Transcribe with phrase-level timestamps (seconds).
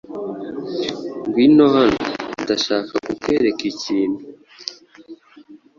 [1.25, 2.03] Ngwino hano,
[2.41, 4.21] Ndashaka kukwereka ikintu.